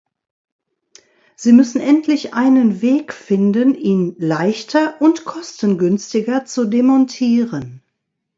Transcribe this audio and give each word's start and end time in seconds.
Sie 1.35 1.53
müssen 1.53 1.79
endlich 1.79 2.33
einen 2.33 2.81
Weg 2.81 3.13
finden, 3.13 3.75
ihn 3.75 4.15
leichter 4.17 4.99
und 4.99 5.25
kostengünstiger 5.25 6.43
zu 6.43 6.65
demontieren. 6.65 7.83